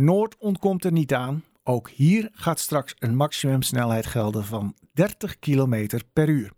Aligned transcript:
Noord 0.00 0.36
ontkomt 0.38 0.84
er 0.84 0.92
niet 0.92 1.14
aan. 1.14 1.44
Ook 1.64 1.90
hier 1.90 2.28
gaat 2.32 2.58
straks 2.58 2.94
een 2.98 3.16
maximumsnelheid 3.16 4.06
gelden 4.06 4.44
van 4.44 4.74
30 4.92 5.38
km 5.38 5.98
per 6.12 6.28
uur. 6.28 6.52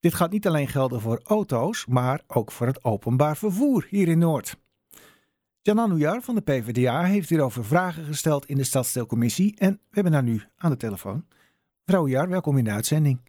Dit 0.00 0.14
gaat 0.14 0.30
niet 0.30 0.46
alleen 0.46 0.68
gelden 0.68 1.00
voor 1.00 1.20
auto's, 1.24 1.86
maar 1.86 2.22
ook 2.26 2.52
voor 2.52 2.66
het 2.66 2.84
openbaar 2.84 3.36
vervoer 3.36 3.86
hier 3.90 4.08
in 4.08 4.18
Noord. 4.18 4.56
Janan 5.62 5.90
Oujar 5.90 6.22
van 6.22 6.34
de 6.34 6.40
PvdA 6.40 7.04
heeft 7.04 7.28
hierover 7.28 7.64
vragen 7.64 8.04
gesteld 8.04 8.46
in 8.46 8.56
de 8.56 8.64
Stadsdeelcommissie 8.64 9.56
en 9.58 9.72
we 9.72 9.78
hebben 9.90 10.12
haar 10.12 10.22
nu 10.22 10.42
aan 10.56 10.70
de 10.70 10.76
telefoon. 10.76 11.26
Mevrouw 11.84 12.02
Oujar, 12.02 12.28
welkom 12.28 12.58
in 12.58 12.64
de 12.64 12.70
uitzending. 12.70 13.20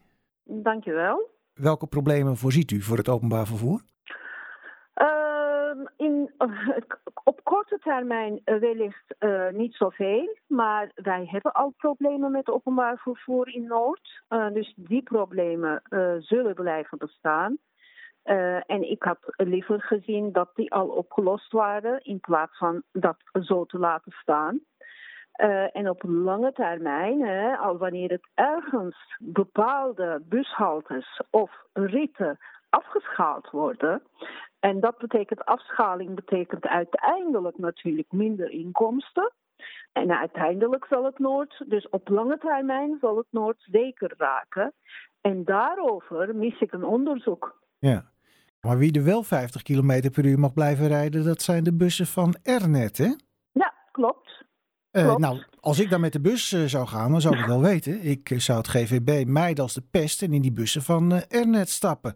Dankjewel. 0.43 1.29
Welke 1.53 1.87
problemen 1.87 2.37
voorziet 2.37 2.71
u 2.71 2.81
voor 2.81 2.97
het 2.97 3.09
openbaar 3.09 3.47
vervoer? 3.47 3.81
Uh, 5.79 5.85
in, 5.97 6.31
op 7.23 7.43
korte 7.43 7.79
termijn 7.79 8.41
eh, 8.43 8.55
wellicht 8.55 9.15
uh, 9.19 9.49
niet 9.49 9.73
zoveel, 9.73 10.37
maar 10.47 10.91
wij 10.95 11.27
hebben 11.31 11.51
al 11.51 11.73
problemen 11.77 12.31
met 12.31 12.49
openbaar 12.49 12.97
vervoer 12.97 13.53
in 13.53 13.67
Noord. 13.67 14.21
Dus 14.53 14.73
die 14.75 15.03
problemen 15.03 15.81
zullen 16.19 16.55
blijven 16.55 16.97
bestaan. 16.97 17.57
en 18.65 18.89
ik 18.89 19.03
had 19.03 19.19
liever 19.35 19.81
gezien 19.81 20.31
dat 20.31 20.49
die 20.55 20.73
al 20.73 20.87
opgelost 20.87 21.51
waren 21.51 22.03
in 22.03 22.19
plaats 22.19 22.57
van 22.57 22.83
dat 22.91 23.17
zo 23.41 23.65
te 23.65 23.79
laten 23.79 24.11
staan. 24.11 24.59
en 25.71 25.89
op 25.89 26.03
lange 26.03 26.51
termijn, 26.51 27.21
hè, 27.21 27.57
al 27.57 27.77
wanneer 27.77 28.09
het 28.09 28.29
ergens 28.33 29.15
bepaalde 29.19 30.21
bushaltes 30.25 31.21
of 31.29 31.51
ritten 31.73 32.37
afgeschaald 32.69 33.49
worden, 33.49 34.01
en 34.59 34.79
dat 34.79 34.97
betekent 34.97 35.45
afschaling, 35.45 36.15
betekent 36.15 36.65
uiteindelijk 36.65 37.57
natuurlijk 37.57 38.11
minder 38.11 38.49
inkomsten. 38.51 39.31
En 39.91 40.17
uiteindelijk 40.17 40.85
zal 40.89 41.03
het 41.03 41.19
Noord, 41.19 41.63
dus 41.67 41.89
op 41.89 42.07
lange 42.07 42.37
termijn, 42.37 42.97
zal 43.01 43.17
het 43.17 43.27
Noord 43.29 43.67
zeker 43.71 44.13
raken. 44.17 44.73
En 45.21 45.43
daarover 45.45 46.35
mis 46.35 46.59
ik 46.59 46.71
een 46.71 46.83
onderzoek. 46.83 47.61
Ja, 47.77 48.11
maar 48.61 48.77
wie 48.77 48.93
er 48.93 49.03
wel 49.03 49.23
50 49.23 49.61
km 49.61 50.09
per 50.11 50.25
uur 50.25 50.39
mag 50.39 50.53
blijven 50.53 50.87
rijden, 50.87 51.23
dat 51.25 51.41
zijn 51.41 51.63
de 51.63 51.75
bussen 51.75 52.07
van 52.07 52.35
Ernet, 52.43 52.97
hè? 52.97 53.13
Ja, 53.51 53.73
klopt. 53.91 54.43
Uh, 54.91 55.15
nou, 55.15 55.43
als 55.59 55.79
ik 55.79 55.89
dan 55.89 56.01
met 56.01 56.13
de 56.13 56.21
bus 56.21 56.51
uh, 56.51 56.65
zou 56.65 56.87
gaan, 56.87 57.11
dan 57.11 57.21
zou 57.21 57.33
ik 57.33 57.39
het 57.39 57.49
wel 57.49 57.61
weten. 57.61 58.03
Ik 58.03 58.33
zou 58.37 58.57
het 58.57 58.67
GVB 58.67 59.25
mijden 59.27 59.63
als 59.63 59.73
de 59.73 59.83
pest 59.91 60.21
en 60.21 60.33
in 60.33 60.41
die 60.41 60.51
bussen 60.51 60.81
van 60.81 61.13
uh, 61.13 61.21
Ernet 61.27 61.69
stappen. 61.69 62.13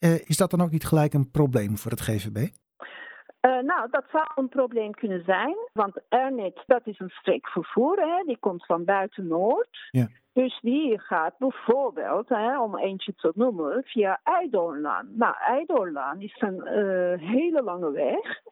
Uh, 0.00 0.28
is 0.28 0.36
dat 0.36 0.50
dan 0.50 0.60
ook 0.60 0.70
niet 0.70 0.84
gelijk 0.84 1.12
een 1.12 1.30
probleem 1.30 1.76
voor 1.76 1.90
het 1.90 2.00
GVB? 2.00 2.36
Uh, 2.36 3.58
nou, 3.58 3.90
dat 3.90 4.04
zou 4.12 4.24
een 4.34 4.48
probleem 4.48 4.94
kunnen 4.94 5.24
zijn. 5.24 5.56
Want 5.72 5.94
Ernet, 6.08 6.62
dat 6.66 6.86
is 6.86 6.98
een 6.98 7.08
streekvervoer. 7.08 7.96
Hè? 7.96 8.22
Die 8.26 8.38
komt 8.38 8.66
van 8.66 8.84
buiten 8.84 9.26
Noord. 9.26 9.88
Ja. 9.90 10.08
Dus 10.32 10.58
die 10.60 11.00
gaat 11.00 11.38
bijvoorbeeld, 11.38 12.28
hè, 12.28 12.60
om 12.60 12.78
eentje 12.78 13.14
te 13.14 13.32
noemen, 13.34 13.82
via 13.84 14.20
Eidorlaan. 14.22 15.08
Nou, 15.16 15.34
Eidorlaan 15.38 16.20
is 16.20 16.36
een 16.38 16.56
uh, 16.56 17.28
hele 17.30 17.62
lange 17.62 17.90
weg 17.90 18.42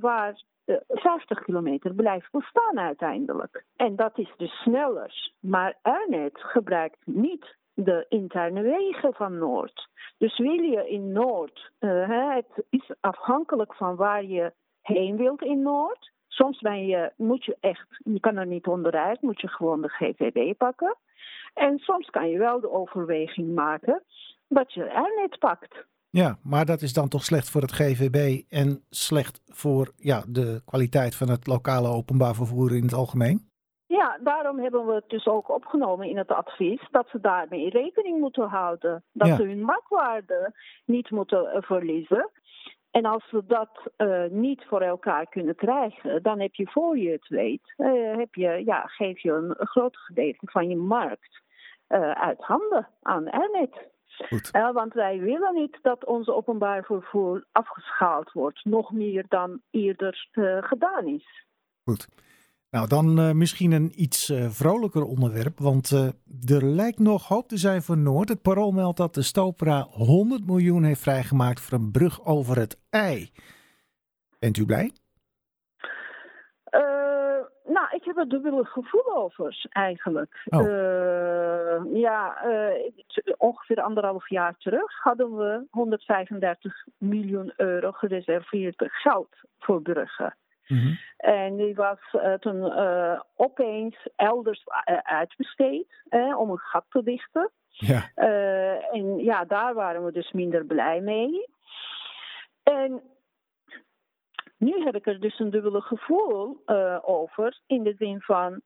waar 0.00 0.42
50 0.88 1.42
kilometer 1.42 1.94
blijft 1.94 2.30
bestaan 2.30 2.78
uiteindelijk. 2.78 3.64
En 3.76 3.96
dat 3.96 4.18
is 4.18 4.32
dus 4.36 4.52
sneller. 4.52 5.32
Maar 5.40 5.78
Ernet 5.82 6.38
gebruikt 6.40 7.06
niet 7.06 7.56
de 7.74 8.06
interne 8.08 8.62
wegen 8.62 9.14
van 9.14 9.38
Noord. 9.38 9.88
Dus 10.18 10.38
wil 10.38 10.62
je 10.62 10.88
in 10.88 11.12
Noord, 11.12 11.70
uh, 11.80 12.34
het 12.34 12.64
is 12.70 12.90
afhankelijk 13.00 13.74
van 13.74 13.96
waar 13.96 14.24
je 14.24 14.52
heen 14.80 15.16
wilt 15.16 15.42
in 15.42 15.62
Noord. 15.62 16.12
Soms 16.28 16.60
ben 16.60 16.86
je, 16.86 17.12
moet 17.16 17.44
je 17.44 17.56
echt, 17.60 17.86
je 18.04 18.20
kan 18.20 18.36
er 18.36 18.46
niet 18.46 18.66
onderuit, 18.66 19.22
moet 19.22 19.40
je 19.40 19.48
gewoon 19.48 19.82
de 19.82 19.88
GVB 19.88 20.56
pakken. 20.56 20.96
En 21.54 21.78
soms 21.78 22.10
kan 22.10 22.28
je 22.28 22.38
wel 22.38 22.60
de 22.60 22.70
overweging 22.70 23.54
maken 23.54 24.02
dat 24.48 24.72
je 24.72 24.84
er 24.84 25.12
net 25.16 25.38
pakt. 25.38 25.86
Ja, 26.10 26.38
maar 26.42 26.66
dat 26.66 26.82
is 26.82 26.92
dan 26.92 27.08
toch 27.08 27.24
slecht 27.24 27.50
voor 27.50 27.60
het 27.60 27.72
GVB 27.72 28.42
en 28.48 28.84
slecht 28.90 29.42
voor 29.44 29.92
ja, 29.96 30.24
de 30.28 30.62
kwaliteit 30.64 31.14
van 31.14 31.28
het 31.28 31.46
lokale 31.46 31.88
openbaar 31.88 32.34
vervoer 32.34 32.76
in 32.76 32.82
het 32.82 32.92
algemeen? 32.92 33.51
Daarom 34.20 34.58
hebben 34.58 34.86
we 34.86 34.94
het 34.94 35.08
dus 35.08 35.26
ook 35.26 35.48
opgenomen 35.48 36.08
in 36.08 36.16
het 36.16 36.30
advies 36.30 36.88
dat 36.90 37.08
ze 37.08 37.20
daarmee 37.20 37.70
rekening 37.70 38.20
moeten 38.20 38.48
houden. 38.48 39.04
Dat 39.12 39.28
Ja. 39.28 39.36
ze 39.36 39.42
hun 39.42 39.62
marktwaarde 39.62 40.52
niet 40.84 41.10
moeten 41.10 41.46
eh, 41.52 41.62
verliezen. 41.62 42.30
En 42.90 43.04
als 43.04 43.30
we 43.30 43.46
dat 43.46 43.80
eh, 43.96 44.24
niet 44.30 44.64
voor 44.64 44.80
elkaar 44.80 45.26
kunnen 45.26 45.54
krijgen, 45.54 46.22
dan 46.22 46.40
heb 46.40 46.54
je 46.54 46.66
voor 46.66 46.98
je 46.98 47.10
het 47.10 47.28
weet, 47.28 47.74
eh, 47.76 48.16
heb 48.16 48.34
je, 48.34 48.62
ja, 48.64 48.86
geef 48.86 49.18
je 49.18 49.30
een, 49.32 49.54
een 49.58 49.66
groot 49.66 49.96
gedeelte 49.96 50.46
van 50.50 50.68
je 50.68 50.76
markt 50.76 51.40
uit 52.14 52.40
handen 52.40 52.88
aan. 53.02 53.28
Goed. 54.28 54.50
Eh, 54.50 54.72
want 54.72 54.94
wij 54.94 55.18
willen 55.20 55.54
niet 55.54 55.78
dat 55.82 56.04
ons 56.04 56.28
openbaar 56.28 56.84
vervoer 56.84 57.44
afgeschaald 57.52 58.32
wordt, 58.32 58.64
nog 58.64 58.92
meer 58.92 59.24
dan 59.28 59.60
eerder 59.70 60.28
gedaan 60.60 61.06
is. 61.06 61.44
Goed. 61.84 62.08
Nou, 62.72 62.88
dan 62.88 63.18
eh, 63.18 63.32
misschien 63.32 63.72
een 63.72 63.92
iets 63.94 64.30
eh, 64.30 64.48
vrolijker 64.48 65.04
onderwerp, 65.04 65.58
want 65.58 65.90
eh, 65.92 66.56
er 66.56 66.64
lijkt 66.64 66.98
nog 66.98 67.28
hoop 67.28 67.48
te 67.48 67.56
zijn 67.56 67.82
voor 67.82 67.98
Noord. 67.98 68.28
Het 68.28 68.42
parool 68.42 68.70
meldt 68.70 68.96
dat 68.96 69.14
de 69.14 69.22
Stopera 69.22 69.80
100 69.80 70.46
miljoen 70.46 70.84
heeft 70.84 71.00
vrijgemaakt 71.00 71.60
voor 71.60 71.78
een 71.78 71.90
brug 71.90 72.24
over 72.24 72.58
het 72.58 72.80
IJ. 72.90 73.30
Bent 74.38 74.56
u 74.56 74.66
blij? 74.66 74.92
Nou, 77.64 77.86
ik 77.90 78.04
heb 78.04 78.16
er 78.16 78.28
dubbele 78.28 78.64
gevoel 78.64 79.16
over, 79.16 79.66
eigenlijk. 79.68 80.42
Oh. 80.44 81.94
Ja, 81.94 82.44
ongeveer 83.36 83.80
anderhalf 83.80 84.28
jaar 84.28 84.56
terug 84.58 85.02
hadden 85.02 85.36
we 85.36 85.66
135 85.70 86.86
miljoen 86.98 87.52
euro 87.56 87.90
gereserveerd 87.92 88.84
geld 88.88 89.34
voor 89.58 89.82
bruggen. 89.82 90.36
Mhm. 90.72 90.94
En 91.16 91.56
die 91.56 91.74
was 91.74 91.98
eh, 92.12 92.34
toen 92.34 92.72
eh, 92.72 93.20
opeens 93.36 93.96
elders 94.16 94.64
eh, 94.84 94.96
uitbesteed 94.96 96.02
eh, 96.08 96.38
om 96.38 96.50
een 96.50 96.58
gat 96.58 96.84
te 96.88 97.02
dichten. 97.02 97.50
Ja, 97.68 98.10
en 98.90 99.16
ja, 99.16 99.44
daar 99.44 99.74
waren 99.74 100.04
we 100.04 100.12
dus 100.12 100.32
minder 100.32 100.64
blij 100.64 101.00
mee. 101.00 101.48
En 102.62 103.02
nu 104.56 104.84
heb 104.84 104.94
ik 104.94 105.06
er 105.06 105.20
dus 105.20 105.38
een 105.38 105.50
dubbele 105.50 105.80
gevoel 105.80 106.62
over. 107.02 107.60
In 107.66 107.82
de 107.82 107.94
zin 107.98 108.20
van, 108.20 108.60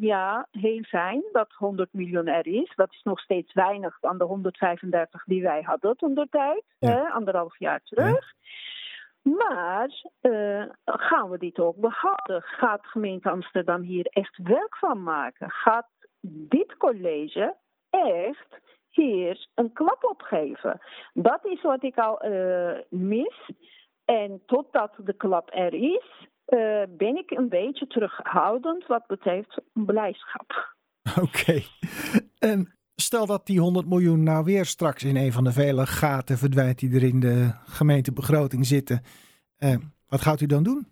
ja, 0.00 0.46
heel 0.50 0.82
fijn 0.82 1.22
dat 1.32 1.52
100 1.52 1.92
miljoen 1.92 2.26
er 2.26 2.46
is. 2.46 2.72
Dat 2.74 2.92
is 2.92 3.02
nog 3.02 3.20
steeds 3.20 3.52
weinig 3.52 3.98
dan 4.00 4.18
de 4.18 4.24
135 4.24 5.24
die 5.24 5.42
wij 5.42 5.62
hadden 5.62 5.96
toen 5.96 6.14
de 6.14 6.26
tijd. 6.30 6.64
Ja. 6.78 6.90
hè, 6.90 7.08
anderhalf 7.08 7.58
jaar 7.58 7.80
terug. 7.82 8.34
Maar 9.24 10.02
eh, 10.20 10.64
gaan 10.84 11.30
we 11.30 11.38
dit 11.38 11.58
ook 11.58 11.76
behouden? 11.76 12.42
Gaat 12.42 12.86
gemeente 12.86 13.30
Amsterdam 13.30 13.82
hier 13.82 14.06
echt 14.06 14.38
werk 14.42 14.76
van 14.76 15.02
maken? 15.02 15.50
Gaat 15.50 15.88
dit 16.20 16.76
college 16.76 17.56
echt 17.90 18.60
hier 18.88 19.46
een 19.54 19.72
klap 19.72 20.04
op 20.04 20.22
geven? 20.22 20.80
Dat 21.12 21.46
is 21.46 21.62
wat 21.62 21.82
ik 21.82 21.98
al 21.98 22.20
eh, 22.20 22.78
mis. 22.88 23.50
En 24.04 24.42
totdat 24.46 24.94
de 24.96 25.16
klap 25.16 25.50
er 25.52 25.74
is, 25.74 26.28
eh, 26.44 26.82
ben 26.88 27.16
ik 27.16 27.30
een 27.30 27.48
beetje 27.48 27.86
terughoudend 27.86 28.86
wat 28.86 29.06
betreft 29.06 29.60
beleidschap. 29.72 30.74
oké. 31.22 31.60
En 32.38 32.74
stel 32.96 33.26
dat 33.26 33.46
die 33.46 33.60
100 33.60 33.86
miljoen 33.88 34.22
nou 34.22 34.44
weer 34.44 34.64
straks 34.64 35.04
in 35.04 35.16
een 35.16 35.32
van 35.32 35.44
de 35.44 35.52
vele 35.52 35.86
gaten 35.86 36.38
verdwijnt 36.38 36.78
die 36.78 36.94
er 36.94 37.02
in 37.02 37.20
de 37.20 37.50
gemeentebegroting 37.66 38.66
zitten. 38.66 39.02
Eh, 39.58 39.76
wat 40.08 40.20
gaat 40.20 40.40
u 40.40 40.46
dan 40.46 40.62
doen? 40.62 40.86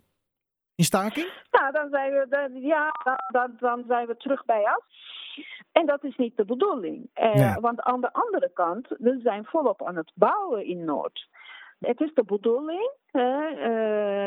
In 0.75 0.83
staking? 0.83 1.41
Nou, 1.51 1.71
dan 1.71 1.89
zijn 1.89 2.11
we, 2.11 2.25
dan, 2.29 2.61
ja, 2.61 2.91
dan, 3.31 3.51
dan, 3.59 3.83
zijn 3.87 4.07
we 4.07 4.17
terug 4.17 4.45
bij 4.45 4.63
af. 4.63 4.83
En 5.71 5.85
dat 5.85 6.03
is 6.03 6.15
niet 6.15 6.37
de 6.37 6.45
bedoeling. 6.45 7.09
Eh, 7.13 7.35
Ja. 7.35 7.59
Want 7.59 7.81
aan 7.81 8.01
de 8.01 8.13
andere 8.13 8.51
kant, 8.53 8.87
we 8.87 9.19
zijn 9.23 9.45
volop 9.45 9.83
aan 9.83 9.95
het 9.95 10.11
bouwen 10.15 10.65
in 10.65 10.85
Noord. 10.85 11.27
Het 11.79 12.01
is 12.01 12.13
de 12.13 12.23
bedoeling, 12.23 12.91
eh, 13.11 13.21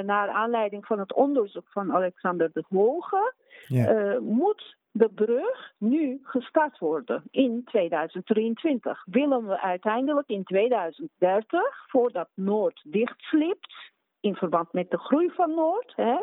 naar 0.05 0.29
aanleiding 0.29 0.87
van 0.87 0.99
het 0.99 1.13
onderzoek 1.15 1.67
van 1.69 1.93
Alexander 1.93 2.51
de 2.53 2.65
Hoge, 2.69 3.35
Ja. 3.67 4.19
moet 4.21 4.77
de 4.99 5.09
brug 5.15 5.73
nu 5.79 6.21
gestart 6.23 6.79
worden 6.79 7.23
in 7.31 7.63
2023. 7.65 9.03
Willen 9.05 9.47
we 9.47 9.61
uiteindelijk 9.61 10.29
in 10.29 10.45
2030, 10.45 11.61
voordat 11.87 12.29
Noord 12.35 12.81
dichtslipt, 12.85 13.75
in 14.21 14.35
verband 14.35 14.73
met 14.73 14.91
de 14.91 14.99
groei 14.99 15.31
van 15.31 15.55
Noord, 15.55 15.93
hè, 15.97 16.17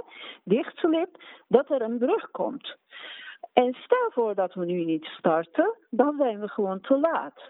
dichtslipt, 0.44 1.24
dat 1.48 1.70
er 1.72 1.82
een 1.82 1.98
brug 1.98 2.32
komt. 2.32 2.76
En 3.54 3.74
stel 3.74 4.10
voor 4.14 4.36
dat 4.36 4.54
we 4.54 4.66
nu 4.66 4.86
niet 4.86 5.06
starten, 5.06 5.78
dan 5.90 6.16
zijn 6.18 6.40
we 6.40 6.48
gewoon 6.48 6.82
te 6.82 6.98
laat. 7.00 7.42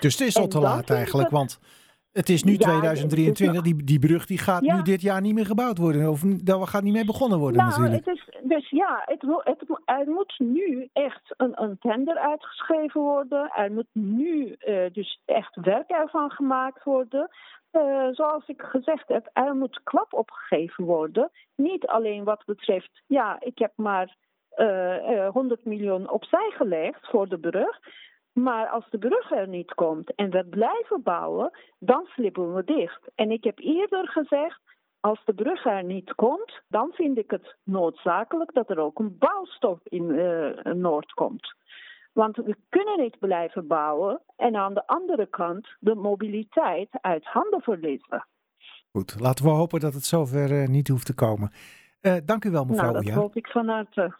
Dus 0.00 0.18
het 0.18 0.28
is 0.28 0.36
al 0.36 0.42
En 0.42 0.48
te 0.48 0.60
laat 0.60 0.90
eigenlijk, 0.90 1.28
het- 1.28 1.38
want 1.38 1.60
het 2.12 2.28
is 2.28 2.42
nu 2.44 2.52
Ja, 2.52 2.58
2023. 2.58 3.56
het 3.56 3.64
Die, 3.64 3.84
die 3.84 3.98
brug 3.98 4.26
die 4.26 4.38
gaat 4.38 4.64
Ja. 4.64 4.76
nu 4.76 4.82
dit 4.82 5.00
jaar 5.00 5.20
niet 5.20 5.34
meer 5.34 5.46
gebouwd 5.46 5.78
worden. 5.78 6.08
Of 6.10 6.20
daar 6.20 6.66
gaat 6.66 6.82
niet 6.82 6.92
mee 6.92 7.04
begonnen 7.04 7.38
worden 7.38 7.56
Nou, 7.60 7.70
natuurlijk. 7.70 8.04
het 8.06 8.16
is, 8.16 8.25
dus 8.48 8.70
ja, 8.70 9.02
het, 9.04 9.22
het, 9.44 9.80
er 9.84 10.10
moet 10.10 10.34
nu 10.38 10.88
echt 10.92 11.34
een, 11.36 11.62
een, 11.62 11.78
tender 11.78 12.18
uitgeschreven 12.18 13.00
worden. 13.00 13.50
Er 13.54 13.72
moet 13.72 13.88
nu 13.92 14.56
uh, 14.66 14.86
dus 14.92 15.22
echt 15.24 15.56
werk 15.56 15.90
ervan 15.90 16.30
gemaakt 16.30 16.84
worden. 16.84 17.28
Uh, 17.72 18.08
zoals 18.10 18.46
ik 18.46 18.62
gezegd 18.62 19.08
heb, 19.08 19.30
er 19.32 19.54
moet 19.54 19.80
klap 19.82 20.12
opgegeven 20.12 20.84
worden. 20.84 21.30
Niet 21.54 21.86
alleen 21.86 22.24
wat 22.24 22.44
betreft, 22.44 23.02
ja, 23.06 23.36
ik 23.40 23.58
heb 23.58 23.72
maar 23.76 24.16
uh, 24.56 25.28
100 25.28 25.64
miljoen 25.64 26.10
opzij 26.10 26.52
gelegd 26.54 27.06
voor 27.10 27.28
de 27.28 27.38
brug. 27.38 27.78
Maar 28.32 28.68
als 28.68 28.90
de 28.90 28.98
brug 28.98 29.30
er 29.30 29.48
niet 29.48 29.74
komt 29.74 30.14
en 30.14 30.30
we 30.30 30.44
blijven 30.44 31.02
bouwen, 31.02 31.50
dan 31.78 32.06
slippen 32.06 32.54
we 32.54 32.64
dicht. 32.64 33.08
En 33.14 33.30
ik 33.30 33.44
heb 33.44 33.58
eerder 33.58 34.08
gezegd, 34.08 34.60
als 35.06 35.24
de 35.24 35.34
brug 35.34 35.64
er 35.64 35.84
niet 35.84 36.14
komt, 36.14 36.60
dan 36.68 36.92
vind 36.92 37.18
ik 37.18 37.30
het 37.30 37.56
noodzakelijk 37.62 38.54
dat 38.54 38.70
er 38.70 38.78
ook 38.78 38.98
een 38.98 39.18
bouwstop 39.18 39.80
in 39.84 40.02
uh, 40.02 40.74
Noord 40.74 41.12
komt. 41.12 41.54
Want 42.12 42.36
we 42.36 42.56
kunnen 42.68 43.00
niet 43.00 43.18
blijven 43.18 43.66
bouwen 43.66 44.20
en 44.36 44.56
aan 44.56 44.74
de 44.74 44.86
andere 44.86 45.26
kant 45.26 45.68
de 45.78 45.94
mobiliteit 45.94 46.88
uit 47.00 47.24
handen 47.24 47.60
verliezen. 47.60 48.26
Goed, 48.92 49.20
laten 49.20 49.44
we 49.44 49.50
hopen 49.50 49.80
dat 49.80 49.94
het 49.94 50.04
zover 50.04 50.50
uh, 50.50 50.68
niet 50.68 50.88
hoeft 50.88 51.06
te 51.06 51.14
komen. 51.14 51.50
Uh, 52.02 52.16
dank 52.24 52.44
u 52.44 52.50
wel, 52.50 52.64
mevrouw. 52.64 52.92
Nou, 52.92 53.04
dat 53.04 53.14
hoop 53.14 53.36
ik 53.36 53.46
van 53.46 53.68
harte. 53.68 54.14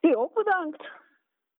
U 0.00 0.16
ook 0.16 0.34
bedankt. 0.34 0.90